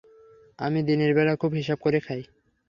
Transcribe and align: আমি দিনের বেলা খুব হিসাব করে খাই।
আমি 0.59 0.79
দিনের 0.83 1.11
বেলা 1.13 1.33
খুব 1.35 1.51
হিসাব 1.53 1.77
করে 1.81 1.99
খাই। 1.99 2.21